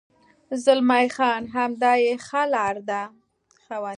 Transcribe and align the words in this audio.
زلمی 0.63 1.07
خان: 1.15 1.41
همدا 1.55 1.93
یې 2.05 2.13
ښه 2.25 2.41
لار 2.53 2.75
ده. 2.89 3.01